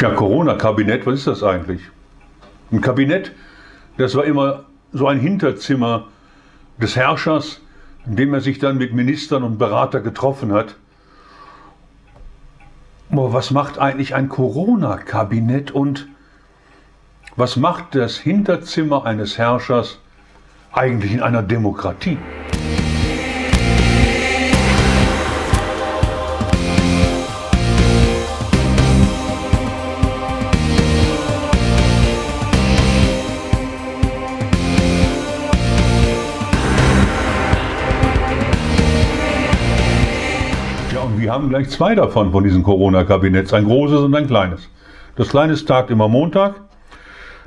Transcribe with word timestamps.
Ja, 0.00 0.10
Corona-Kabinett, 0.10 1.06
was 1.06 1.14
ist 1.16 1.26
das 1.26 1.42
eigentlich? 1.42 1.82
Ein 2.70 2.80
Kabinett, 2.80 3.32
das 3.96 4.14
war 4.14 4.24
immer 4.24 4.66
so 4.92 5.08
ein 5.08 5.18
Hinterzimmer 5.18 6.06
des 6.80 6.94
Herrschers, 6.94 7.60
in 8.06 8.14
dem 8.14 8.32
er 8.32 8.40
sich 8.40 8.60
dann 8.60 8.78
mit 8.78 8.94
Ministern 8.94 9.42
und 9.42 9.58
Berater 9.58 10.00
getroffen 10.00 10.52
hat. 10.52 10.76
Aber 13.10 13.32
was 13.32 13.50
macht 13.50 13.80
eigentlich 13.80 14.14
ein 14.14 14.28
Corona-Kabinett 14.28 15.72
und 15.72 16.06
was 17.34 17.56
macht 17.56 17.96
das 17.96 18.18
Hinterzimmer 18.18 19.04
eines 19.04 19.36
Herrschers 19.36 19.98
eigentlich 20.72 21.12
in 21.12 21.22
einer 21.22 21.42
Demokratie? 21.42 22.18
Wir 41.28 41.34
haben 41.34 41.50
gleich 41.50 41.68
zwei 41.68 41.94
davon, 41.94 42.32
von 42.32 42.42
diesen 42.42 42.62
Corona-Kabinetts, 42.62 43.52
ein 43.52 43.66
großes 43.66 44.00
und 44.00 44.14
ein 44.14 44.26
kleines. 44.26 44.70
Das 45.14 45.28
kleine 45.28 45.54
tagt 45.56 45.90
immer 45.90 46.08
Montag. 46.08 46.54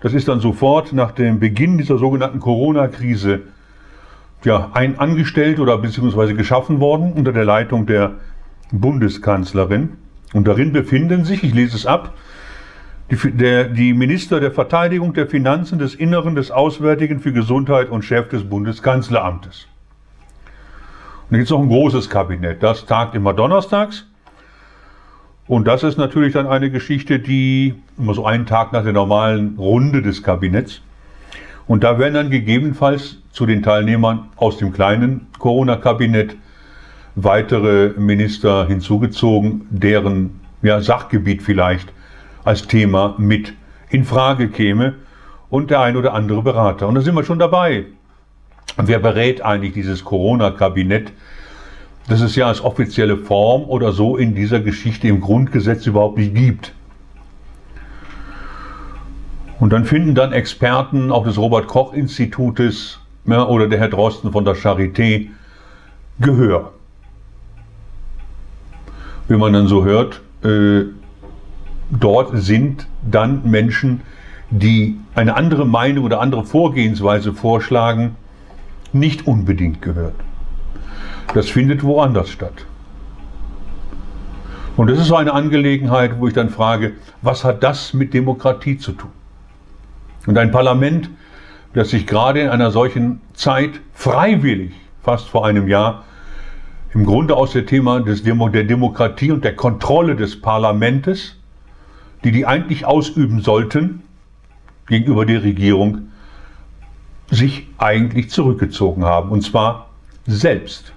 Das 0.00 0.14
ist 0.14 0.28
dann 0.28 0.40
sofort 0.40 0.94
nach 0.94 1.10
dem 1.12 1.40
Beginn 1.40 1.76
dieser 1.76 1.98
sogenannten 1.98 2.40
Corona-Krise 2.40 3.42
ja, 4.44 4.70
ein 4.72 4.98
angestellt 4.98 5.60
oder 5.60 5.76
beziehungsweise 5.76 6.32
geschaffen 6.32 6.80
worden 6.80 7.12
unter 7.12 7.34
der 7.34 7.44
Leitung 7.44 7.84
der 7.84 8.12
Bundeskanzlerin. 8.72 9.98
Und 10.32 10.48
darin 10.48 10.72
befinden 10.72 11.26
sich, 11.26 11.44
ich 11.44 11.52
lese 11.52 11.76
es 11.76 11.84
ab, 11.84 12.14
die, 13.10 13.30
der, 13.30 13.64
die 13.64 13.92
Minister 13.92 14.40
der 14.40 14.52
Verteidigung, 14.52 15.12
der 15.12 15.26
Finanzen, 15.26 15.78
des 15.78 15.94
Inneren, 15.94 16.34
des 16.34 16.50
Auswärtigen 16.50 17.20
für 17.20 17.34
Gesundheit 17.34 17.90
und 17.90 18.06
Chef 18.06 18.30
des 18.30 18.44
Bundeskanzleramtes. 18.44 19.66
Und 21.28 21.32
dann 21.32 21.40
gibt 21.40 21.46
es 21.46 21.50
noch 21.50 21.60
ein 21.60 21.68
großes 21.68 22.08
Kabinett. 22.08 22.62
Das 22.62 22.86
tagt 22.86 23.16
immer 23.16 23.34
donnerstags. 23.34 24.06
Und 25.48 25.66
das 25.66 25.82
ist 25.82 25.98
natürlich 25.98 26.32
dann 26.32 26.46
eine 26.46 26.70
Geschichte, 26.70 27.18
die 27.18 27.74
immer 27.98 28.14
so 28.14 28.24
einen 28.24 28.46
Tag 28.46 28.72
nach 28.72 28.84
der 28.84 28.92
normalen 28.92 29.56
Runde 29.58 30.02
des 30.02 30.22
Kabinetts. 30.22 30.82
Und 31.66 31.82
da 31.82 31.98
werden 31.98 32.14
dann 32.14 32.30
gegebenenfalls 32.30 33.18
zu 33.32 33.44
den 33.44 33.62
Teilnehmern 33.62 34.28
aus 34.36 34.58
dem 34.58 34.72
kleinen 34.72 35.26
Corona-Kabinett 35.38 36.36
weitere 37.16 37.92
Minister 37.98 38.66
hinzugezogen, 38.66 39.66
deren 39.70 40.40
ja, 40.62 40.80
Sachgebiet 40.80 41.42
vielleicht 41.42 41.92
als 42.44 42.66
Thema 42.68 43.14
mit 43.18 43.52
in 43.90 44.04
Frage 44.04 44.48
käme 44.48 44.94
und 45.50 45.70
der 45.70 45.80
ein 45.80 45.96
oder 45.96 46.14
andere 46.14 46.42
Berater. 46.42 46.86
Und 46.86 46.94
da 46.94 47.00
sind 47.00 47.14
wir 47.14 47.24
schon 47.24 47.38
dabei. 47.38 47.86
Wer 48.76 48.98
berät 48.98 49.42
eigentlich 49.42 49.72
dieses 49.72 50.04
Corona-Kabinett, 50.04 51.12
das 52.08 52.20
es 52.20 52.36
ja 52.36 52.46
als 52.46 52.62
offizielle 52.62 53.16
Form 53.16 53.64
oder 53.64 53.92
so 53.92 54.16
in 54.16 54.34
dieser 54.34 54.60
Geschichte 54.60 55.08
im 55.08 55.20
Grundgesetz 55.20 55.86
überhaupt 55.86 56.18
nicht 56.18 56.34
gibt? 56.34 56.74
Und 59.58 59.72
dann 59.72 59.86
finden 59.86 60.14
dann 60.14 60.32
Experten 60.32 61.10
auch 61.10 61.24
des 61.24 61.38
Robert 61.38 61.66
Koch 61.66 61.94
Institutes 61.94 63.00
ja, 63.24 63.46
oder 63.46 63.66
der 63.66 63.78
Herr 63.78 63.88
Drosten 63.88 64.30
von 64.30 64.44
der 64.44 64.54
Charité 64.54 65.28
Gehör. 66.20 66.72
Wie 69.28 69.36
man 69.36 69.54
dann 69.54 69.66
so 69.66 69.84
hört, 69.84 70.20
äh, 70.44 70.84
dort 71.90 72.30
sind 72.34 72.86
dann 73.10 73.50
Menschen, 73.50 74.02
die 74.50 74.98
eine 75.14 75.34
andere 75.36 75.66
Meinung 75.66 76.04
oder 76.04 76.20
andere 76.20 76.44
Vorgehensweise 76.44 77.32
vorschlagen, 77.32 78.16
nicht 78.94 79.26
unbedingt 79.26 79.82
gehört. 79.82 80.14
Das 81.34 81.48
findet 81.48 81.82
woanders 81.82 82.30
statt. 82.30 82.66
Und 84.76 84.90
das 84.90 84.98
ist 84.98 85.06
so 85.06 85.16
eine 85.16 85.32
Angelegenheit, 85.32 86.20
wo 86.20 86.28
ich 86.28 86.34
dann 86.34 86.50
frage, 86.50 86.92
was 87.22 87.44
hat 87.44 87.62
das 87.62 87.94
mit 87.94 88.12
Demokratie 88.12 88.76
zu 88.76 88.92
tun? 88.92 89.10
Und 90.26 90.36
ein 90.36 90.50
Parlament, 90.50 91.08
das 91.72 91.90
sich 91.90 92.06
gerade 92.06 92.40
in 92.40 92.48
einer 92.48 92.70
solchen 92.70 93.20
Zeit 93.34 93.80
freiwillig, 93.94 94.72
fast 95.02 95.28
vor 95.28 95.46
einem 95.46 95.68
Jahr, 95.68 96.04
im 96.92 97.04
Grunde 97.04 97.36
aus 97.36 97.52
dem 97.52 97.66
Thema 97.66 98.00
des 98.00 98.22
Demo 98.22 98.48
der 98.48 98.64
Demokratie 98.64 99.30
und 99.30 99.44
der 99.44 99.54
Kontrolle 99.54 100.16
des 100.16 100.40
Parlamentes, 100.40 101.36
die 102.24 102.32
die 102.32 102.46
eigentlich 102.46 102.86
ausüben 102.86 103.40
sollten, 103.40 104.02
gegenüber 104.88 105.26
der 105.26 105.42
Regierung, 105.42 106.08
sich 107.30 107.68
eigentlich 107.78 108.30
zurückgezogen 108.30 109.04
haben, 109.04 109.30
und 109.30 109.42
zwar 109.42 109.90
selbst. 110.26 110.92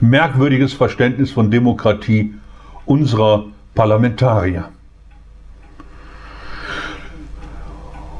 Merkwürdiges 0.00 0.72
Verständnis 0.72 1.30
von 1.30 1.50
Demokratie 1.50 2.34
unserer 2.86 3.46
Parlamentarier. 3.74 4.68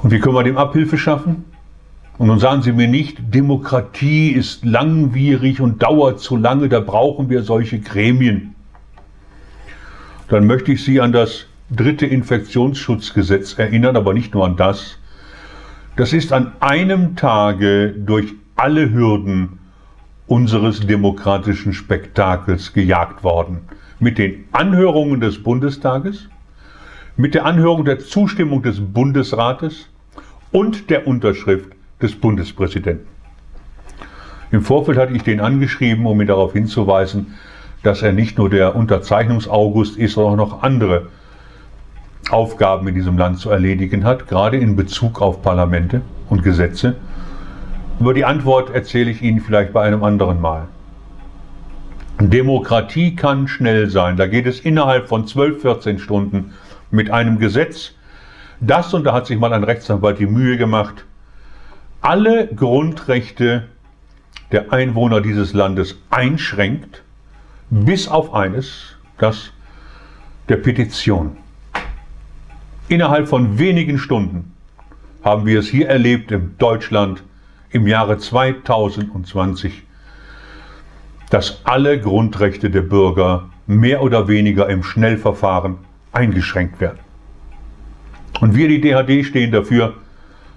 Und 0.03 0.11
wie 0.11 0.19
können 0.19 0.35
wir 0.35 0.43
dem 0.43 0.57
Abhilfe 0.57 0.99
schaffen? 0.99 1.45
Und 2.19 2.27
nun 2.29 2.39
sagen 2.39 2.63
Sie 2.63 2.73
mir 2.73 2.89
nicht, 2.89 3.35
Demokratie 3.35 4.31
ist 4.31 4.65
langwierig 4.65 5.61
und 5.61 5.83
dauert 5.83 6.21
zu 6.21 6.37
lange, 6.37 6.69
da 6.69 6.81
brauchen 6.81 7.31
wir 7.31 7.43
solche 7.43 7.81
Gremien. 7.81 8.55
Dann 10.29 10.47
möchte 10.47 10.73
ich 10.73 10.85
Sie 10.85 11.01
an 11.01 11.13
das 11.13 11.47
dritte 11.71 12.07
Infektionsschutzgesetz 12.07 13.59
erinnern, 13.59 13.97
aber 13.97 14.15
nicht 14.15 14.35
nur 14.35 14.45
an 14.45 14.57
das, 14.57 14.99
das 15.97 16.13
ist 16.13 16.33
an 16.33 16.53
einem 16.61 17.17
Tage 17.17 17.93
durch 17.93 18.35
alle 18.57 18.91
Hürden 18.93 19.59
unseres 20.27 20.81
demokratischen 20.81 21.75
Spektakels 21.75 22.73
gejagt 22.73 23.23
worden. 23.23 23.61
Mit 23.99 24.19
den 24.19 24.45
Anhörungen 24.53 25.21
des 25.21 25.43
Bundestages, 25.43 26.29
mit 27.17 27.35
der 27.35 27.45
Anhörung 27.45 27.85
der 27.85 27.99
Zustimmung 27.99 28.63
des 28.63 28.81
Bundesrates 28.81 29.89
und 30.51 30.89
der 30.89 31.07
Unterschrift 31.07 31.73
des 32.01 32.15
Bundespräsidenten. 32.15 33.07
Im 34.51 34.63
Vorfeld 34.63 34.99
hatte 34.99 35.13
ich 35.15 35.23
den 35.23 35.41
angeschrieben, 35.41 36.07
um 36.07 36.21
ihn 36.21 36.27
darauf 36.27 36.55
hinzuweisen, 36.55 37.35
dass 37.83 38.03
er 38.03 38.13
nicht 38.13 38.39
nur 38.39 38.49
der 38.49 38.77
Unterzeichnungsaugust 38.77 39.97
ist, 39.99 40.15
sondern 40.15 40.41
auch 40.41 40.49
noch 40.49 40.63
andere 40.63 41.09
Aufgaben 42.33 42.89
in 42.89 42.95
diesem 42.95 43.19
Land 43.19 43.39
zu 43.39 43.51
erledigen 43.51 44.05
hat, 44.05 44.27
gerade 44.27 44.57
in 44.57 44.75
Bezug 44.75 45.21
auf 45.21 45.43
Parlamente 45.43 46.01
und 46.29 46.43
Gesetze. 46.43 46.97
Über 48.01 48.15
die 48.15 48.25
Antwort 48.25 48.75
erzähle 48.75 49.11
ich 49.11 49.23
Ihnen 49.23 49.41
vielleicht 49.41 49.73
bei 49.73 49.83
einem 49.83 50.03
anderen 50.03 50.41
Mal. 50.41 50.69
Demokratie 52.19 53.17
kann 53.17 53.49
schnell 53.49 53.91
sein. 53.91 54.17
Da 54.17 54.27
geht 54.27 54.47
es 54.47 54.61
innerhalb 54.61 55.09
von 55.09 55.27
12, 55.27 55.63
14 55.63 55.99
Stunden 55.99 56.53
mit 56.91 57.11
einem 57.11 57.39
Gesetz, 57.39 57.93
das, 58.61 58.95
und 58.95 59.05
da 59.05 59.13
hat 59.13 59.27
sich 59.27 59.39
mal 59.39 59.53
ein 59.53 59.65
Rechtsanwalt 59.65 60.21
die 60.21 60.27
Mühe 60.27 60.57
gemacht, 60.57 61.05
alle 62.01 62.47
Grundrechte 62.49 63.69
der 64.53 64.73
Einwohner 64.73 65.21
dieses 65.21 65.53
Landes 65.53 65.99
einschränkt, 66.11 67.03
bis 67.71 68.07
auf 68.07 68.35
eines, 68.35 68.97
das 69.19 69.51
der 70.49 70.59
Petition. 70.59 71.42
Innerhalb 72.93 73.27
von 73.27 73.59
wenigen 73.59 73.97
Stunden 73.97 74.53
haben 75.25 75.47
wir 75.47 75.61
es 75.61 75.67
hier 75.67 75.89
erlebt 75.89 76.31
in 76.31 76.57
Deutschland 76.59 77.25
im 77.71 77.87
Jahre 77.87 78.19
2020, 78.19 79.85
dass 81.31 81.63
alle 81.65 81.99
Grundrechte 81.99 82.69
der 82.69 82.83
Bürger 82.83 83.49
mehr 83.67 84.03
oder 84.03 84.29
weniger 84.29 84.69
im 84.69 84.83
Schnellverfahren 84.83 85.79
eingeschränkt 86.13 86.83
werden. 86.83 86.99
Und 88.43 88.55
wir, 88.57 88.69
die 88.69 88.83
DHD, 88.83 89.25
stehen 89.25 89.53
dafür, 89.53 89.95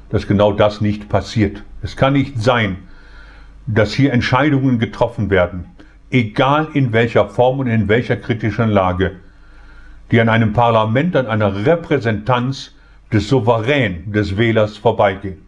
dass 0.09 0.27
genau 0.27 0.51
das 0.51 0.81
nicht 0.81 1.07
passiert. 1.07 1.63
Es 1.83 1.95
kann 1.95 2.11
nicht 2.11 2.37
sein, 2.41 2.79
dass 3.65 3.93
hier 3.93 4.11
Entscheidungen 4.11 4.77
getroffen 4.77 5.29
werden, 5.29 5.67
egal 6.11 6.67
in 6.73 6.91
welcher 6.91 7.29
Form 7.29 7.59
und 7.59 7.67
in 7.67 7.87
welcher 7.87 8.17
kritischen 8.17 8.71
Lage, 8.71 9.21
die 10.11 10.21
an 10.21 10.29
einem 10.29 10.53
Parlament, 10.53 11.15
an 11.15 11.27
einer 11.27 11.65
Repräsentanz 11.65 12.73
des 13.11 13.27
Souverän, 13.27 14.11
des 14.11 14.37
Wählers 14.37 14.77
vorbeigehen. 14.77 15.45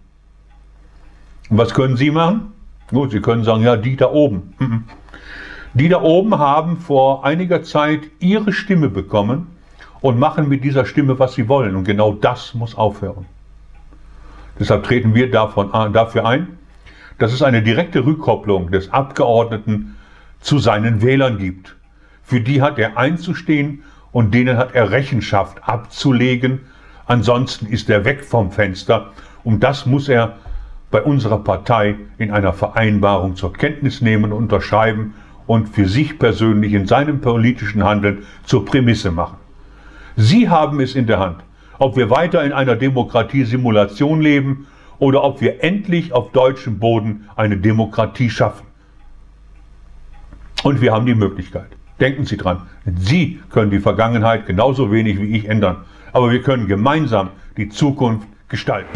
Und 1.49 1.57
was 1.57 1.73
können 1.73 1.97
Sie 1.97 2.11
machen? 2.11 2.53
Gut, 2.89 3.11
Sie 3.11 3.21
können 3.21 3.43
sagen, 3.43 3.63
ja, 3.63 3.77
die 3.77 3.95
da 3.95 4.11
oben. 4.11 4.53
Mhm. 4.59 4.83
Die 5.73 5.89
da 5.89 6.01
oben 6.01 6.37
haben 6.37 6.77
vor 6.77 7.25
einiger 7.25 7.63
Zeit 7.63 8.01
ihre 8.19 8.51
Stimme 8.51 8.89
bekommen 8.89 9.47
und 10.01 10.17
machen 10.19 10.47
mit 10.47 10.63
dieser 10.63 10.85
Stimme, 10.85 11.19
was 11.19 11.33
sie 11.33 11.47
wollen. 11.47 11.75
Und 11.75 11.83
genau 11.83 12.13
das 12.13 12.53
muss 12.53 12.75
aufhören. 12.75 13.25
Deshalb 14.59 14.83
treten 14.83 15.13
wir 15.13 15.29
davon, 15.29 15.71
dafür 15.93 16.25
ein, 16.25 16.57
dass 17.19 17.33
es 17.33 17.41
eine 17.41 17.61
direkte 17.61 18.05
Rückkopplung 18.05 18.71
des 18.71 18.91
Abgeordneten 18.91 19.95
zu 20.39 20.59
seinen 20.59 21.01
Wählern 21.01 21.37
gibt. 21.37 21.75
Für 22.23 22.41
die 22.41 22.61
hat 22.61 22.79
er 22.79 22.97
einzustehen 22.97 23.83
und 24.17 24.33
denen 24.33 24.57
hat 24.57 24.73
er 24.73 24.89
Rechenschaft 24.89 25.59
abzulegen. 25.61 26.61
Ansonsten 27.05 27.67
ist 27.67 27.87
er 27.87 28.03
weg 28.03 28.25
vom 28.25 28.49
Fenster 28.51 29.11
und 29.43 29.63
das 29.63 29.85
muss 29.85 30.09
er 30.09 30.37
bei 30.89 31.03
unserer 31.03 31.37
Partei 31.37 31.97
in 32.17 32.31
einer 32.31 32.51
Vereinbarung 32.51 33.35
zur 33.35 33.53
Kenntnis 33.53 34.01
nehmen, 34.01 34.31
unterschreiben 34.31 35.13
und 35.45 35.69
für 35.69 35.87
sich 35.87 36.17
persönlich 36.17 36.73
in 36.73 36.87
seinem 36.87 37.21
politischen 37.21 37.83
Handeln 37.83 38.23
zur 38.43 38.65
Prämisse 38.65 39.11
machen. 39.11 39.37
Sie 40.15 40.49
haben 40.49 40.79
es 40.79 40.95
in 40.95 41.05
der 41.05 41.19
Hand, 41.19 41.43
ob 41.77 41.95
wir 41.95 42.09
weiter 42.09 42.43
in 42.43 42.53
einer 42.53 42.75
Demokratiesimulation 42.75 44.19
leben 44.19 44.65
oder 44.97 45.23
ob 45.23 45.41
wir 45.41 45.63
endlich 45.63 46.11
auf 46.11 46.31
deutschem 46.31 46.79
Boden 46.79 47.29
eine 47.35 47.57
Demokratie 47.57 48.31
schaffen. 48.31 48.65
Und 50.63 50.81
wir 50.81 50.91
haben 50.91 51.05
die 51.05 51.13
Möglichkeit. 51.13 51.76
Denken 51.99 52.25
Sie 52.25 52.37
dran, 52.37 52.63
Sie 52.85 53.39
können 53.49 53.71
die 53.71 53.79
Vergangenheit 53.79 54.45
genauso 54.45 54.91
wenig 54.91 55.19
wie 55.19 55.35
ich 55.35 55.49
ändern, 55.49 55.85
aber 56.13 56.31
wir 56.31 56.41
können 56.41 56.67
gemeinsam 56.67 57.29
die 57.57 57.69
Zukunft 57.69 58.27
gestalten. 58.49 58.89